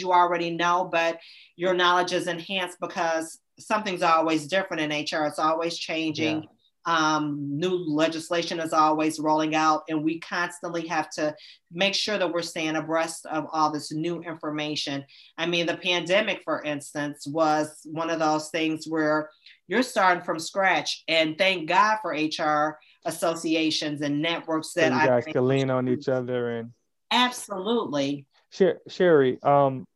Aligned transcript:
you 0.00 0.12
already 0.12 0.50
know, 0.50 0.88
but 0.90 1.18
your 1.56 1.74
knowledge 1.74 2.12
is 2.12 2.26
enhanced 2.26 2.78
because 2.80 3.38
something's 3.58 4.02
always 4.02 4.46
different 4.46 4.82
in 4.82 4.90
HR. 4.90 5.24
It's 5.24 5.38
always 5.38 5.76
changing. 5.76 6.42
Yeah. 6.42 6.48
Um, 6.84 7.38
new 7.48 7.74
legislation 7.74 8.58
is 8.58 8.72
always 8.72 9.20
rolling 9.20 9.54
out, 9.54 9.84
and 9.88 10.02
we 10.02 10.18
constantly 10.18 10.88
have 10.88 11.10
to 11.10 11.34
make 11.70 11.94
sure 11.94 12.18
that 12.18 12.32
we're 12.32 12.42
staying 12.42 12.74
abreast 12.74 13.24
of 13.26 13.46
all 13.52 13.70
this 13.70 13.92
new 13.92 14.20
information. 14.22 15.04
I 15.38 15.46
mean, 15.46 15.66
the 15.66 15.76
pandemic, 15.76 16.42
for 16.44 16.60
instance, 16.62 17.24
was 17.24 17.82
one 17.84 18.10
of 18.10 18.18
those 18.18 18.48
things 18.48 18.86
where 18.88 19.30
you're 19.68 19.84
starting 19.84 20.24
from 20.24 20.40
scratch, 20.40 21.04
and 21.06 21.38
thank 21.38 21.68
God 21.68 21.98
for 22.02 22.10
HR 22.10 22.80
associations 23.04 24.00
and 24.00 24.20
networks 24.20 24.72
that 24.74 24.92
so 24.92 25.00
you 25.00 25.06
guys 25.06 25.24
can 25.24 25.46
lean 25.48 25.70
on 25.70 25.88
each 25.88 26.08
other 26.08 26.58
and 26.58 26.70
absolutely. 27.10 28.26
Sher- 28.52 28.80
Sherry, 28.88 29.38
um, 29.42 29.86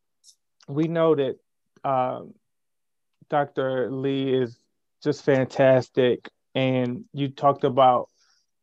we 0.68 0.88
know 0.88 1.14
that 1.14 1.36
um, 1.84 2.34
Dr. 3.28 3.90
Lee 3.90 4.32
is 4.32 4.58
just 5.02 5.24
fantastic 5.24 6.28
and 6.54 7.04
you 7.12 7.28
talked 7.28 7.64
about 7.64 8.08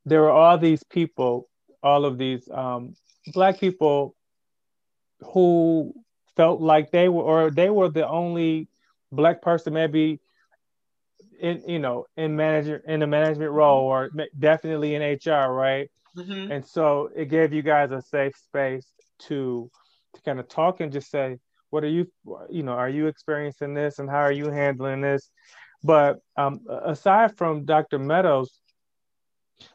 there 0.05 0.23
are 0.25 0.31
all 0.31 0.57
these 0.57 0.83
people, 0.83 1.47
all 1.81 2.05
of 2.05 2.17
these 2.17 2.49
um, 2.49 2.95
black 3.33 3.59
people 3.59 4.15
who 5.33 5.93
felt 6.35 6.59
like 6.59 6.91
they 6.91 7.07
were, 7.07 7.23
or 7.23 7.51
they 7.51 7.69
were 7.69 7.89
the 7.89 8.07
only 8.07 8.67
black 9.11 9.41
person 9.41 9.73
maybe 9.73 10.19
in 11.39 11.61
you 11.67 11.77
know 11.77 12.05
in 12.17 12.35
manager 12.35 12.81
in 12.87 13.03
a 13.03 13.07
management 13.07 13.51
role 13.51 13.83
or 13.83 14.09
definitely 14.37 14.95
in 14.95 15.01
HR, 15.01 15.53
right? 15.53 15.89
Mm-hmm. 16.17 16.51
And 16.51 16.65
so 16.65 17.09
it 17.15 17.29
gave 17.29 17.53
you 17.53 17.61
guys 17.61 17.91
a 17.91 18.01
safe 18.01 18.35
space 18.35 18.87
to 19.27 19.69
to 20.13 20.21
kind 20.21 20.39
of 20.39 20.47
talk 20.47 20.79
and 20.79 20.91
just 20.91 21.09
say, 21.09 21.39
what 21.69 21.83
are 21.83 21.87
you 21.87 22.07
you 22.51 22.61
know 22.61 22.73
are 22.73 22.89
you 22.89 23.07
experiencing 23.07 23.73
this 23.73 23.97
and 23.97 24.07
how 24.07 24.19
are 24.19 24.31
you 24.31 24.49
handling 24.49 25.01
this? 25.01 25.29
But 25.83 26.19
um, 26.37 26.61
aside 26.69 27.35
from 27.35 27.65
Dr. 27.65 27.99
Meadows, 27.99 28.51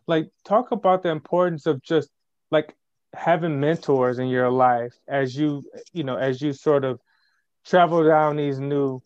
like 0.06 0.30
talk 0.46 0.70
about 0.70 1.02
the 1.02 1.10
importance 1.10 1.66
of 1.66 1.82
just 1.82 2.08
like 2.50 2.74
having 3.14 3.58
mentors 3.58 4.18
in 4.18 4.28
your 4.28 4.50
life 4.50 4.94
as 5.08 5.36
you 5.36 5.64
you 5.92 6.04
know 6.04 6.16
as 6.16 6.40
you 6.40 6.52
sort 6.52 6.84
of 6.84 7.00
travel 7.66 8.04
down 8.04 8.36
these 8.36 8.60
new 8.60 9.02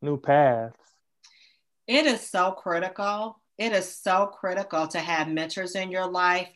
new 0.00 0.16
paths. 0.16 0.78
It 1.86 2.06
is 2.06 2.20
so 2.20 2.52
critical. 2.52 3.40
It 3.58 3.72
is 3.72 3.92
so 3.92 4.26
critical 4.26 4.86
to 4.88 4.98
have 4.98 5.28
mentors 5.28 5.74
in 5.74 5.90
your 5.90 6.06
life. 6.06 6.48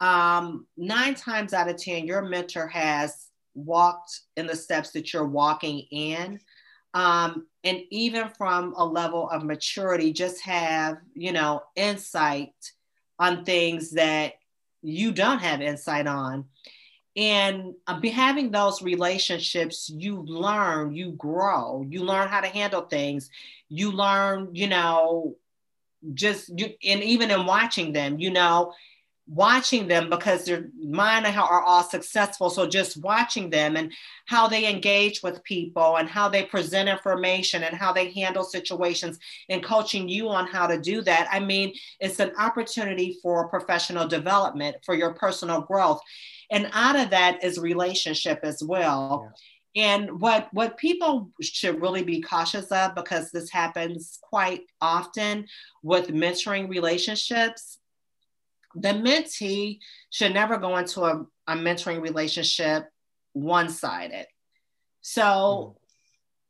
Um, 0.00 0.66
nine 0.76 1.14
times 1.14 1.52
out 1.52 1.68
of 1.68 1.76
10, 1.76 2.06
your 2.06 2.22
mentor 2.22 2.66
has 2.66 3.28
walked 3.54 4.20
in 4.36 4.46
the 4.46 4.56
steps 4.56 4.90
that 4.92 5.12
you're 5.12 5.26
walking 5.26 5.80
in. 5.90 6.40
Um, 6.94 7.46
and 7.64 7.80
even 7.90 8.28
from 8.28 8.74
a 8.76 8.84
level 8.84 9.28
of 9.30 9.44
maturity 9.44 10.12
just 10.12 10.42
have 10.42 10.98
you 11.14 11.32
know 11.32 11.62
insight 11.74 12.52
on 13.18 13.44
things 13.44 13.92
that 13.92 14.34
you 14.82 15.12
don't 15.12 15.38
have 15.38 15.62
insight 15.62 16.06
on. 16.06 16.44
And 17.14 17.74
uh, 17.86 18.00
be 18.00 18.08
having 18.08 18.50
those 18.50 18.82
relationships 18.82 19.90
you 19.94 20.22
learn 20.22 20.94
you 20.94 21.12
grow. 21.12 21.84
You 21.88 22.04
learn 22.04 22.28
how 22.28 22.40
to 22.40 22.48
handle 22.48 22.82
things. 22.82 23.30
You 23.68 23.92
learn 23.92 24.50
you 24.54 24.68
know 24.68 25.36
just 26.14 26.50
you 26.58 26.66
and 26.84 27.02
even 27.02 27.30
in 27.30 27.46
watching 27.46 27.92
them 27.92 28.18
you 28.18 28.30
know 28.30 28.72
watching 29.26 29.86
them 29.86 30.10
because 30.10 30.44
their 30.44 30.68
mine 30.82 31.24
are 31.24 31.62
all 31.62 31.82
successful. 31.82 32.50
So 32.50 32.66
just 32.66 32.96
watching 33.02 33.50
them 33.50 33.76
and 33.76 33.92
how 34.26 34.48
they 34.48 34.68
engage 34.68 35.22
with 35.22 35.44
people 35.44 35.96
and 35.96 36.08
how 36.08 36.28
they 36.28 36.44
present 36.44 36.88
information 36.88 37.62
and 37.62 37.76
how 37.76 37.92
they 37.92 38.10
handle 38.10 38.42
situations 38.42 39.18
and 39.48 39.62
coaching 39.62 40.08
you 40.08 40.28
on 40.28 40.46
how 40.46 40.66
to 40.66 40.78
do 40.78 41.02
that. 41.02 41.28
I 41.30 41.40
mean, 41.40 41.72
it's 42.00 42.20
an 42.20 42.32
opportunity 42.38 43.18
for 43.22 43.48
professional 43.48 44.08
development, 44.08 44.76
for 44.84 44.94
your 44.94 45.14
personal 45.14 45.62
growth. 45.62 46.00
And 46.50 46.68
out 46.72 46.96
of 46.96 47.10
that 47.10 47.42
is 47.44 47.58
relationship 47.58 48.40
as 48.42 48.62
well. 48.62 49.30
Yeah. 49.30 49.38
And 49.74 50.20
what 50.20 50.48
what 50.52 50.76
people 50.76 51.30
should 51.40 51.80
really 51.80 52.02
be 52.02 52.20
cautious 52.20 52.66
of 52.66 52.94
because 52.94 53.30
this 53.30 53.50
happens 53.50 54.18
quite 54.22 54.64
often 54.82 55.46
with 55.82 56.08
mentoring 56.08 56.68
relationships 56.68 57.78
the 58.74 58.88
mentee 58.88 59.78
should 60.10 60.34
never 60.34 60.56
go 60.58 60.76
into 60.76 61.02
a, 61.02 61.26
a 61.46 61.54
mentoring 61.54 62.00
relationship 62.00 62.88
one 63.32 63.68
sided. 63.68 64.26
So, 65.00 65.22
mm. 65.22 65.74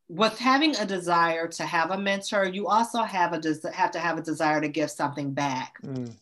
with 0.09 0.39
having 0.39 0.77
a 0.77 0.87
desire 0.87 1.49
to 1.49 1.65
have 1.65 1.91
a 1.91 1.99
mentor, 1.99 2.45
you 2.45 2.69
also 2.69 3.03
have 3.03 3.33
a 3.33 3.41
des- 3.41 3.71
have 3.73 3.93
to 3.93 3.99
have 3.99 4.19
a 4.19 4.23
desire 4.23 4.61
to 4.61 4.69
give 4.69 4.91
something 4.91 5.33
back. 5.33 5.77
Mm. 5.85 6.13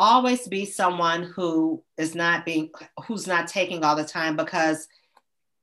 Always 0.00 0.46
be 0.46 0.64
someone 0.64 1.24
who 1.24 1.82
is 1.96 2.14
not 2.14 2.44
being 2.44 2.70
who's 3.06 3.26
not 3.26 3.48
taking 3.48 3.84
all 3.84 3.96
the 3.96 4.04
time 4.04 4.36
because 4.36 4.86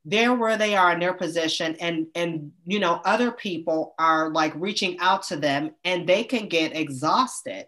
they're 0.03 0.35
where 0.35 0.57
they 0.57 0.75
are 0.75 0.93
in 0.93 0.99
their 0.99 1.13
position 1.13 1.75
and 1.79 2.07
and 2.15 2.51
you 2.65 2.79
know 2.79 3.01
other 3.05 3.31
people 3.31 3.95
are 3.97 4.29
like 4.29 4.53
reaching 4.55 4.99
out 4.99 5.23
to 5.23 5.35
them 5.35 5.71
and 5.83 6.07
they 6.07 6.23
can 6.23 6.47
get 6.47 6.75
exhausted 6.75 7.65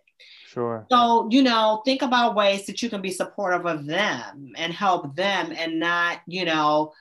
Sure. 0.58 0.88
So, 0.90 1.28
you 1.30 1.44
know, 1.44 1.84
think 1.86 2.02
about 2.02 2.34
ways 2.34 2.66
that 2.66 2.82
you 2.82 2.90
can 2.90 3.00
be 3.00 3.12
supportive 3.12 3.68
of 3.68 3.86
them 3.86 4.54
and 4.58 4.74
help 4.74 5.16
them 5.16 5.54
and 5.56 5.80
not, 5.80 6.22
you 6.26 6.46
know, 6.46 6.94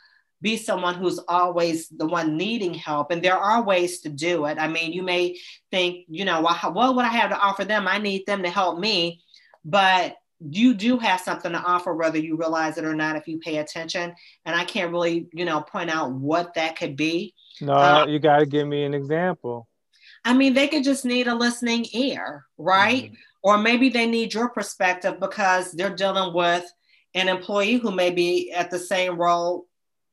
be 0.43 0.59
someone 0.59 0.95
who's 0.95 1.19
always 1.27 1.89
the 1.89 2.05
one 2.05 2.37
needing 2.37 2.75
help. 2.75 3.11
And 3.11 3.23
there 3.23 3.39
are 3.39 3.63
ways 3.63 4.01
to 4.03 4.11
do 4.11 4.45
it. 4.45 4.59
I 4.59 4.69
mean, 4.69 4.93
you 4.93 5.03
may 5.03 5.39
think, 5.71 6.05
you 6.07 6.27
know, 6.27 6.43
well, 6.43 6.75
what 6.75 6.97
would 6.97 7.07
I 7.07 7.09
have 7.09 7.31
to 7.31 7.39
offer 7.39 7.65
them? 7.65 7.89
I 7.89 7.97
need 7.97 8.27
them 8.27 8.43
to 8.43 8.51
help 8.51 8.79
me. 8.79 9.23
But 9.65 10.17
you 10.39 10.75
do 10.75 10.99
have 10.99 11.21
something 11.23 11.53
to 11.53 11.59
offer, 11.59 11.95
whether 11.95 12.19
you 12.19 12.37
realize 12.37 12.77
it 12.77 12.85
or 12.85 12.95
not, 12.95 13.17
if 13.17 13.27
you 13.27 13.39
pay 13.39 13.57
attention. 13.57 14.15
And 14.45 14.55
I 14.55 14.67
can't 14.67 14.93
really, 14.93 15.29
you 15.33 15.47
know, 15.47 15.63
point 15.63 15.89
out 15.89 16.13
what 16.13 16.53
that 16.57 16.77
could 16.77 16.95
be. 16.95 17.33
No, 17.63 17.73
uh, 17.73 18.07
you 18.07 18.19
got 18.19 18.41
to 18.41 18.47
give 18.47 18.69
me 18.69 18.85
an 18.85 18.93
example. 18.93 19.67
I 20.27 20.35
mean, 20.35 20.53
they 20.53 20.69
could 20.69 20.85
just 20.85 21.07
need 21.07 21.27
a 21.27 21.35
listening 21.35 21.87
ear, 21.95 22.45
right? 22.59 23.05
Mm-hmm 23.05 23.15
or 23.47 23.57
maybe 23.57 23.89
they 23.89 24.07
need 24.07 24.35
your 24.35 24.49
perspective 24.49 25.21
because 25.21 25.71
they're 25.71 25.95
dealing 25.95 26.35
with 26.35 26.65
an 27.15 27.29
employee 27.29 27.77
who 27.77 27.93
may 27.93 28.11
be 28.11 28.51
at 28.51 28.73
the 28.73 28.79
same 28.79 29.17
role 29.17 29.67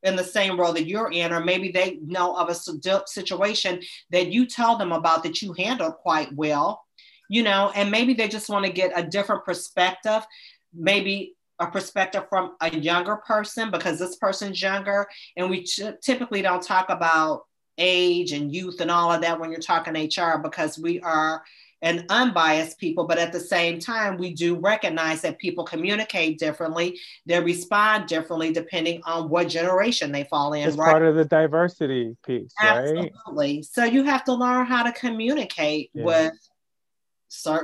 in 0.04 0.16
the 0.16 0.24
same 0.24 0.60
role 0.60 0.72
that 0.72 0.86
you're 0.86 1.12
in, 1.12 1.34
or 1.34 1.44
maybe 1.44 1.72
they 1.72 1.98
know 2.06 2.36
of 2.36 2.50
a 2.50 3.08
situation 3.08 3.82
that 4.12 4.28
you 4.28 4.46
tell 4.46 4.78
them 4.78 4.92
about 4.92 5.24
that 5.24 5.42
you 5.42 5.52
handled 5.54 5.96
quite 5.96 6.32
well, 6.36 6.84
you 7.28 7.42
know, 7.42 7.72
and 7.74 7.90
maybe 7.90 8.14
they 8.14 8.28
just 8.28 8.50
want 8.50 8.68
to 8.68 8.72
get 8.72 8.92
a 8.96 9.02
different 9.02 9.44
perspective, 9.44 10.24
maybe 10.72 11.34
a 11.58 11.66
perspective 11.66 12.26
from 12.30 12.52
a 12.62 12.70
younger 12.78 13.16
person 13.16 13.72
because 13.72 13.98
this 13.98 14.18
person's 14.18 14.62
younger, 14.62 15.08
and 15.38 15.50
we 15.50 15.66
typically 16.04 16.44
don't 16.44 16.62
talk 16.62 16.92
about 16.92 17.46
age 17.80 18.32
and 18.32 18.54
youth 18.54 18.80
and 18.80 18.92
all 18.92 19.12
of 19.12 19.22
that 19.22 19.40
when 19.40 19.50
you're 19.50 19.60
talking 19.60 19.96
HR 19.96 20.38
because 20.38 20.78
we 20.78 21.00
are 21.00 21.42
and 21.84 22.06
unbiased 22.08 22.80
people, 22.80 23.06
but 23.06 23.20
at 23.20 23.34
the 23.34 23.40
same 23.40 23.78
time, 23.78 24.18
we 24.18 24.34
do 24.34 24.56
recognize 24.56 25.22
that 25.22 25.38
people 25.38 25.66
communicate 25.66 26.40
differently, 26.40 26.98
they 27.26 27.40
respond 27.42 28.08
differently 28.08 28.54
depending 28.54 29.02
on 29.04 29.30
what 29.30 29.50
generation 29.50 30.10
they 30.12 30.24
fall 30.24 30.54
in. 30.54 30.66
It's 30.66 30.78
right? 30.78 30.92
part 30.92 31.04
of 31.04 31.16
the 31.16 31.26
diversity 31.26 32.16
piece, 32.26 32.54
Absolutely. 32.62 33.12
right? 33.28 33.66
So 33.66 33.84
you 33.84 34.04
have 34.06 34.24
to 34.24 34.34
learn 34.34 34.66
how 34.66 34.84
to 34.84 34.94
communicate 34.94 35.92
yeah. 35.94 36.06
with 36.06 36.34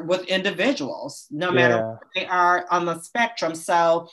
with 0.06 0.24
individuals, 0.25 1.28
no 1.30 1.51
matter 1.51 1.75
yeah. 1.75 1.96
they 2.16 2.28
are 2.28 2.66
on 2.72 2.86
the 2.86 3.00
spectrum. 3.00 3.53
So 3.53 4.09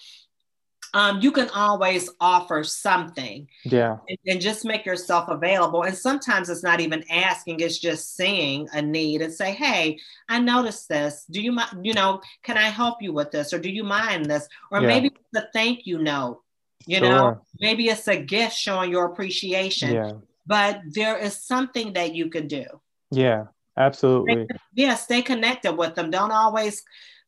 um, 0.96 1.20
you 1.20 1.30
can 1.30 1.50
always 1.50 2.08
offer 2.20 2.64
something. 2.64 3.46
Yeah. 3.64 3.98
And, 4.08 4.18
and, 4.26 4.40
just 4.40 4.64
make 4.64 4.86
yourself 4.86 5.28
available. 5.28 5.82
And 5.82 5.94
sometimes 5.94 6.48
it's 6.48 6.62
not 6.62 6.80
even 6.80 7.04
asking, 7.10 7.60
it's 7.60 7.78
just 7.78 8.16
seeing 8.16 8.66
a 8.72 8.80
need 8.80 9.20
and 9.20 9.30
say, 9.30 9.52
hey, 9.52 9.98
I 10.26 10.40
noticed 10.40 10.88
this. 10.88 11.26
Do 11.30 11.42
you 11.42 11.52
mind, 11.52 11.84
you 11.84 11.92
know, 11.92 12.22
can 12.42 12.56
I 12.56 12.70
help 12.70 13.02
you 13.02 13.12
with 13.12 13.30
this? 13.30 13.52
Or 13.52 13.58
do 13.58 13.68
you 13.68 13.84
mind 13.84 14.24
this? 14.24 14.48
Or 14.70 14.80
yeah. 14.80 14.86
maybe 14.86 15.08
it's 15.08 15.44
a 15.44 15.48
thank 15.52 15.86
you 15.86 15.98
note, 15.98 16.40
you 16.86 16.96
sure. 16.96 17.08
know, 17.10 17.42
maybe 17.60 17.88
it's 17.88 18.08
a 18.08 18.16
gift 18.16 18.56
showing 18.56 18.90
your 18.90 19.04
appreciation. 19.04 19.92
Yeah. 19.92 20.12
But 20.46 20.80
there 20.92 21.18
is 21.18 21.44
something 21.44 21.92
that 21.92 22.14
you 22.14 22.30
could 22.30 22.48
do. 22.48 22.64
Yeah, 23.10 23.44
absolutely. 23.76 24.44
Stay, 24.44 24.58
yeah, 24.74 24.94
stay 24.94 25.20
connected 25.20 25.74
with 25.74 25.94
them. 25.94 26.10
Don't 26.10 26.32
always 26.32 26.82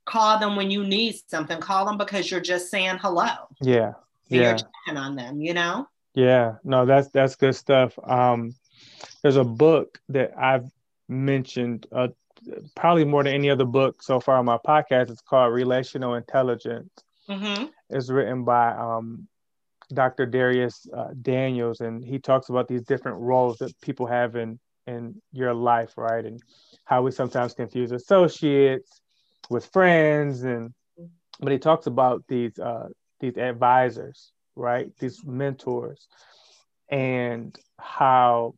call 0.09 0.39
them 0.39 0.57
when 0.57 0.71
you 0.71 0.85
need 0.85 1.17
something. 1.29 1.61
Call 1.61 1.85
them 1.85 1.99
because 1.99 2.31
you're 2.31 2.41
just 2.41 2.71
saying 2.71 2.99
hello. 3.01 3.29
Yeah. 3.61 3.93
yeah. 4.29 4.43
You're 4.43 4.53
checking 4.55 4.97
on 4.97 5.15
them, 5.17 5.41
you 5.41 5.55
know? 5.55 5.87
Yeah. 6.15 6.55
No, 6.65 6.87
that's 6.87 7.09
that's 7.09 7.37
good 7.37 7.55
stuff. 7.55 7.99
Um 8.03 8.55
there's 9.23 9.37
a 9.37 9.45
book 9.45 10.01
that 10.09 10.33
I've 10.39 10.71
mentioned 11.09 11.87
uh, 11.93 12.09
probably 12.75 13.05
more 13.05 13.23
than 13.25 13.35
any 13.35 13.51
other 13.51 13.65
book 13.65 14.03
so 14.03 14.21
far 14.21 14.37
on 14.37 14.45
my 14.45 14.59
podcast. 14.59 15.11
It's 15.11 15.21
called 15.21 15.53
Relational 15.53 16.15
Intelligence. 16.15 16.91
Mm-hmm. 17.29 17.67
It's 17.91 18.09
written 18.11 18.45
by 18.45 18.73
um, 18.73 19.29
Dr. 19.93 20.27
Dharius 20.27 20.89
uh, 20.93 21.15
Daniels, 21.21 21.81
and 21.81 22.05
he 22.05 22.19
talks 22.19 22.49
about 22.49 22.69
these 22.69 22.83
different 22.83 23.19
roles 23.19 23.59
that 23.59 23.79
people 23.81 24.07
have 24.07 24.37
in 24.37 24.59
in 24.87 25.21
your 25.33 25.53
life, 25.53 25.93
right? 25.97 26.25
And 26.25 26.41
how 26.85 27.03
we 27.03 27.11
sometimes 27.11 27.53
confuse 27.53 27.93
associates 27.93 29.03
with 29.50 29.67
friends, 29.67 30.43
and 30.43 30.73
but 31.41 31.53
he 31.53 31.59
talks 31.59 31.87
about 31.87 32.25
these 32.29 32.59
uh, 32.59 32.89
these 33.21 33.37
advisors, 33.37 34.33
right? 34.56 34.91
These 34.99 35.25
mentors, 35.25 36.09
and 36.89 37.59
how 37.79 38.55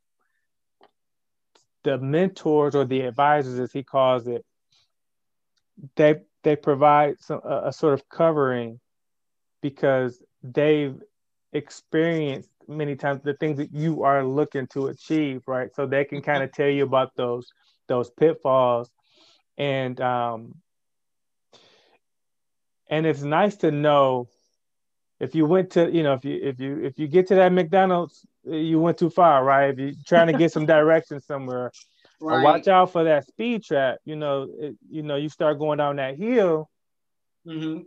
the 1.82 1.98
mentors 1.98 2.74
or 2.74 2.84
the 2.84 3.02
advisors, 3.02 3.58
as 3.58 3.72
he 3.72 3.82
calls 3.82 4.26
it, 4.26 4.44
they 5.96 6.16
they 6.42 6.56
provide 6.56 7.20
some 7.20 7.40
a, 7.44 7.68
a 7.68 7.72
sort 7.72 7.94
of 7.94 8.08
covering 8.08 8.80
because 9.62 10.22
they've 10.42 10.96
experienced 11.52 12.48
many 12.68 12.96
times 12.96 13.20
the 13.22 13.34
things 13.34 13.58
that 13.58 13.72
you 13.72 14.04
are 14.04 14.24
looking 14.24 14.66
to 14.68 14.86
achieve, 14.86 15.42
right? 15.46 15.74
So 15.74 15.86
they 15.86 16.04
can 16.04 16.22
kind 16.22 16.42
of 16.42 16.52
tell 16.52 16.68
you 16.68 16.84
about 16.84 17.14
those 17.16 17.52
those 17.88 18.10
pitfalls, 18.10 18.90
and 19.58 20.00
um, 20.00 20.54
and 22.90 23.06
it's 23.06 23.22
nice 23.22 23.56
to 23.58 23.70
know 23.70 24.28
if 25.18 25.34
you 25.34 25.46
went 25.46 25.70
to 25.70 25.90
you 25.90 26.02
know 26.02 26.12
if 26.12 26.24
you 26.24 26.38
if 26.42 26.60
you 26.60 26.84
if 26.84 26.98
you 26.98 27.08
get 27.08 27.28
to 27.28 27.36
that 27.36 27.52
McDonald's, 27.52 28.26
you 28.44 28.78
went 28.78 28.98
too 28.98 29.10
far, 29.10 29.42
right? 29.42 29.70
If 29.70 29.78
you're 29.78 29.92
trying 30.06 30.26
to 30.26 30.34
get 30.36 30.52
some 30.52 30.66
direction 30.76 31.20
somewhere, 31.20 31.72
right. 32.20 32.44
watch 32.44 32.68
out 32.68 32.92
for 32.92 33.04
that 33.04 33.26
speed 33.26 33.64
trap. 33.64 33.98
You 34.04 34.16
know, 34.16 34.48
it, 34.58 34.76
you 34.90 35.02
know, 35.02 35.16
you 35.16 35.30
start 35.30 35.58
going 35.58 35.78
down 35.78 35.96
that 35.96 36.18
hill. 36.18 36.68
Mm-hmm 37.46 37.80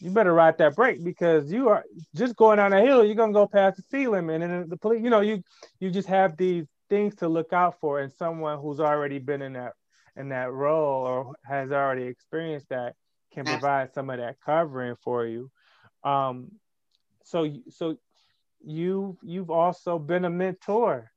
you 0.00 0.10
better 0.10 0.32
ride 0.32 0.58
that 0.58 0.76
brake 0.76 1.02
because 1.02 1.50
you 1.50 1.68
are 1.68 1.84
just 2.14 2.36
going 2.36 2.58
down 2.58 2.72
a 2.72 2.80
hill. 2.80 3.04
You're 3.04 3.14
gonna 3.14 3.32
go 3.32 3.46
past 3.46 3.76
the 3.76 3.82
speed 3.82 4.08
limit, 4.08 4.42
and 4.42 4.52
then 4.52 4.68
the 4.68 4.76
police. 4.76 5.02
You 5.02 5.10
know, 5.10 5.20
you 5.20 5.42
you 5.80 5.90
just 5.90 6.08
have 6.08 6.36
these 6.36 6.66
things 6.88 7.16
to 7.16 7.28
look 7.28 7.52
out 7.52 7.80
for, 7.80 8.00
and 8.00 8.12
someone 8.12 8.58
who's 8.60 8.80
already 8.80 9.18
been 9.18 9.42
in 9.42 9.54
that 9.54 9.72
in 10.16 10.28
that 10.28 10.52
role 10.52 11.06
or 11.06 11.34
has 11.44 11.72
already 11.72 12.04
experienced 12.04 12.68
that 12.70 12.94
can 13.32 13.44
provide 13.44 13.92
some 13.92 14.10
of 14.10 14.18
that 14.18 14.36
covering 14.44 14.96
for 15.02 15.26
you. 15.26 15.50
Um, 16.04 16.52
so 17.24 17.52
so 17.70 17.96
you 18.64 19.16
you've 19.22 19.50
also 19.50 19.98
been 19.98 20.24
a 20.24 20.30
mentor 20.30 21.10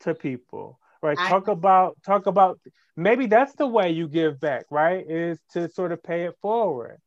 to 0.00 0.14
people 0.14 0.78
right 1.02 1.18
I, 1.18 1.28
talk 1.28 1.48
about 1.48 1.96
talk 2.04 2.26
about 2.26 2.60
maybe 2.96 3.26
that's 3.26 3.54
the 3.54 3.66
way 3.66 3.90
you 3.90 4.08
give 4.08 4.38
back 4.38 4.66
right 4.70 5.04
is 5.08 5.38
to 5.52 5.68
sort 5.68 5.92
of 5.92 6.02
pay 6.02 6.24
it 6.24 6.36
forward 6.40 7.00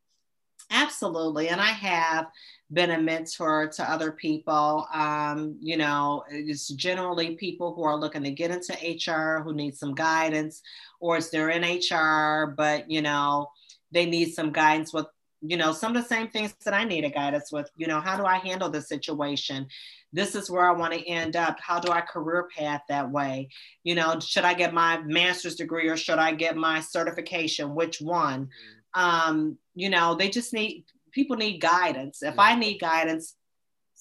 Absolutely. 0.70 1.48
And 1.48 1.60
I 1.60 1.66
have 1.70 2.26
been 2.72 2.90
a 2.90 3.00
mentor 3.00 3.68
to 3.68 3.88
other 3.88 4.10
people. 4.10 4.88
Um, 4.92 5.56
you 5.60 5.76
know, 5.76 6.24
it's 6.28 6.68
generally 6.68 7.36
people 7.36 7.72
who 7.72 7.84
are 7.84 7.96
looking 7.96 8.24
to 8.24 8.32
get 8.32 8.50
into 8.50 8.72
HR 8.72 9.42
who 9.42 9.54
need 9.54 9.76
some 9.76 9.94
guidance, 9.94 10.62
or 10.98 11.18
it's 11.18 11.30
they're 11.30 11.50
in 11.50 11.62
HR, 11.62 12.52
but, 12.56 12.90
you 12.90 13.00
know, 13.00 13.48
they 13.96 14.06
need 14.06 14.34
some 14.34 14.52
guidance 14.52 14.92
with, 14.92 15.06
you 15.40 15.56
know, 15.56 15.72
some 15.72 15.96
of 15.96 16.02
the 16.02 16.08
same 16.08 16.28
things 16.28 16.54
that 16.64 16.74
I 16.74 16.84
need 16.84 17.04
a 17.04 17.10
guidance 17.10 17.50
with. 17.50 17.68
You 17.76 17.86
know, 17.86 18.00
how 18.00 18.16
do 18.16 18.24
I 18.24 18.36
handle 18.36 18.70
this 18.70 18.88
situation? 18.88 19.66
This 20.12 20.34
is 20.34 20.50
where 20.50 20.68
I 20.68 20.72
want 20.72 20.92
to 20.92 21.08
end 21.08 21.34
up. 21.34 21.58
How 21.60 21.80
do 21.80 21.90
I 21.90 22.00
career 22.00 22.48
path 22.56 22.82
that 22.88 23.10
way? 23.10 23.48
You 23.82 23.94
know, 23.94 24.20
should 24.20 24.44
I 24.44 24.54
get 24.54 24.72
my 24.72 24.98
master's 24.98 25.56
degree 25.56 25.88
or 25.88 25.96
should 25.96 26.18
I 26.18 26.32
get 26.32 26.56
my 26.56 26.80
certification? 26.80 27.74
Which 27.74 28.00
one? 28.00 28.44
Mm-hmm 28.44 28.76
um, 28.96 29.58
you 29.74 29.90
know, 29.90 30.14
they 30.14 30.30
just 30.30 30.52
need 30.52 30.84
people 31.12 31.36
need 31.36 31.60
guidance. 31.60 32.22
If 32.22 32.34
yeah. 32.34 32.42
I 32.42 32.56
need 32.56 32.80
guidance, 32.80 33.36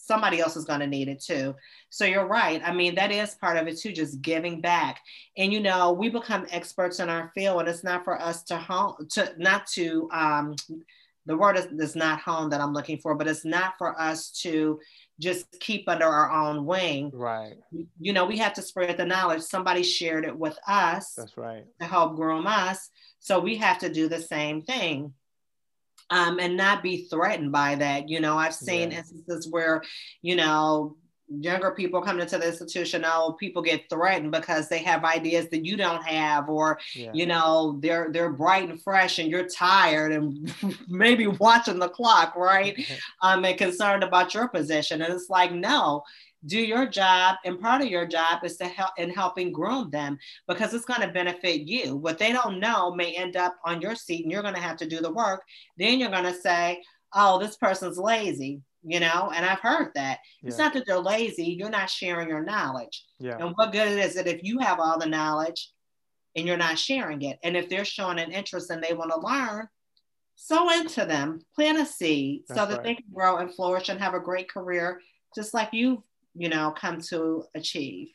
somebody 0.06 0.40
else 0.40 0.56
is 0.56 0.66
going 0.66 0.80
to 0.80 0.88
need 0.88 1.07
it 1.07 1.22
too. 1.22 1.56
So 1.90 2.06
you're 2.06 2.28
right. 2.28 2.62
I 2.63 2.74
mean, 2.74 2.96
that 2.96 3.12
is 3.12 3.36
part 3.36 3.57
of 3.57 3.68
it 3.68 3.78
too, 3.80 3.92
just 3.92 4.22
giving 4.22 4.62
back. 4.62 5.02
And 5.38 5.52
you 5.52 5.60
know, 5.60 5.94
we 5.94 6.10
become 6.10 6.46
experts 6.52 7.00
in 7.00 7.10
our 7.10 7.31
field, 7.34 7.62
and 7.62 7.69
it's 7.69 7.84
not 7.84 8.04
for 8.04 8.22
us 8.22 8.44
to 8.44 8.57
hone 8.57 9.07
to 9.12 9.34
not 9.38 9.68
to 9.68 10.10
um, 10.12 10.56
the 11.25 11.36
word 11.36 11.57
is, 11.57 11.66
is 11.66 11.96
not 11.96 12.19
home 12.19 12.50
that 12.52 12.62
I'm 12.62 12.74
looking 12.74 13.00
for, 13.00 13.16
but 13.16 13.28
it's 13.28 13.46
not 13.46 13.74
for 13.78 14.00
us 14.00 14.30
to 14.44 14.80
just 15.19 15.60
keep 15.60 15.90
under 15.90 16.06
our 16.06 16.31
own 16.31 16.66
wing. 16.66 17.10
Right. 17.13 17.56
You 18.00 18.13
know, 18.13 18.25
we 18.25 18.38
have 18.38 18.54
to 18.54 18.62
spread 18.62 18.96
the 18.98 19.06
knowledge. 19.06 19.42
Somebody 19.42 19.81
shared 19.81 20.25
it 20.25 20.38
with 20.38 20.57
us. 20.68 21.13
That's 21.13 21.38
right. 21.38 21.66
To 21.81 21.88
help 21.88 22.16
groom 22.16 22.46
us. 22.46 22.90
So 23.19 23.40
we 23.40 23.56
have 23.57 23.80
to 23.80 23.90
do 23.90 24.07
the 24.07 24.22
same 24.22 24.62
thing. 24.62 25.13
Um, 26.12 26.40
and 26.40 26.56
not 26.56 26.84
be 26.84 27.07
threatened 27.10 27.52
by 27.52 27.74
that. 27.75 28.10
You 28.10 28.19
know, 28.19 28.38
I've 28.38 28.54
seen 28.54 28.92
yeah. 28.92 29.00
instances 29.00 29.48
where, 29.50 29.81
you 30.22 30.36
know, 30.36 30.98
younger 31.28 31.72
people 31.72 32.02
come 32.02 32.19
into 32.19 32.38
the 32.38 32.48
institution 32.48 33.04
oh 33.06 33.36
people 33.40 33.62
get 33.62 33.90
threatened 33.90 34.31
because 34.31 34.69
they 34.69 34.80
have 34.80 35.04
ideas 35.04 35.50
that 35.50 35.66
you 35.66 35.75
don't 35.75 36.04
have 36.04 36.50
or 36.50 36.80
yeah. 36.94 37.10
you 37.13 37.25
know 37.25 37.80
they're 37.81 38.10
they're 38.12 38.31
bright 38.31 38.69
and 38.69 38.81
fresh 38.84 39.18
and 39.18 39.30
you're 39.30 39.48
tired 39.48 40.12
and 40.12 40.54
maybe 40.88 41.25
watching 41.25 41.80
the 41.80 41.90
clock 41.90 42.36
right 42.36 42.80
um 43.24 43.44
and 43.44 43.57
concerned 43.57 44.04
about 44.04 44.34
your 44.34 44.48
position 44.48 45.02
and 45.02 45.12
it's 45.13 45.30
like 45.30 45.52
no 45.52 46.04
do 46.45 46.59
your 46.59 46.86
job 46.86 47.38
and 47.45 47.59
part 47.59 47.81
of 47.81 47.88
your 47.88 48.06
job 48.06 48.44
is 48.44 48.57
to 48.57 48.65
help 48.65 48.92
in 48.97 49.09
helping 49.09 49.51
groom 49.51 49.89
them 49.89 50.18
because 50.47 50.74
it's 50.74 50.86
going 50.86 51.01
to 51.01 51.07
benefit 51.07 51.62
you 51.62 51.95
what 51.95 52.18
they 52.18 52.31
don't 52.31 52.59
know 52.59 52.94
may 52.94 53.13
end 53.15 53.36
up 53.36 53.56
on 53.65 53.81
your 53.81 53.95
seat 53.95 54.24
and 54.24 54.31
you're 54.31 54.42
going 54.42 54.53
to 54.53 54.62
have 54.62 54.77
to 54.77 54.88
do 54.88 55.00
the 55.00 55.12
work 55.12 55.42
then 55.77 56.00
you're 56.00 56.09
going 56.09 56.24
to 56.24 56.33
say 56.33 56.81
oh 57.13 57.39
this 57.39 57.57
person's 57.57 57.97
lazy 57.97 58.62
you 58.83 59.00
know 59.00 59.31
and 59.33 59.45
i've 59.45 59.59
heard 59.59 59.92
that 59.95 60.19
yeah. 60.42 60.47
it's 60.47 60.57
not 60.57 60.74
that 60.74 60.83
they're 60.86 61.00
lazy 61.00 61.56
you're 61.57 61.69
not 61.69 61.89
sharing 61.89 62.30
your 62.30 62.44
knowledge 62.44 63.06
yeah. 63.19 63.38
and 63.39 63.53
what 63.56 63.71
good 63.71 63.88
is 64.00 64.15
it 64.15 64.27
if 64.27 64.44
you 64.44 64.59
have 64.59 64.80
all 64.80 65.00
the 65.00 65.06
knowledge 65.06 65.71
and 66.36 66.45
you're 66.45 66.57
not 66.57 66.77
sharing 66.77 67.21
it 67.21 67.39
and 67.44 67.57
if 67.57 67.69
they're 67.69 67.86
showing 67.86 68.19
an 68.19 68.31
interest 68.31 68.69
and 68.69 68.83
they 68.83 68.94
want 68.94 69.12
to 69.12 69.19
learn 69.19 69.68
sow 70.36 70.69
into 70.69 71.06
them 71.06 71.39
plant 71.56 71.80
a 71.80 71.86
seed 71.86 72.42
That's 72.47 72.59
so 72.59 72.65
that 72.65 72.77
right. 72.77 72.83
they 72.83 72.95
can 72.95 73.06
grow 73.13 73.38
and 73.38 73.53
flourish 73.53 73.89
and 73.89 74.00
have 74.00 74.13
a 74.13 74.19
great 74.19 74.51
career 74.51 75.01
just 75.33 75.53
like 75.53 75.69
you 75.71 76.03
you 76.36 76.50
know, 76.50 76.72
come 76.72 77.00
to 77.10 77.46
achieve. 77.56 78.15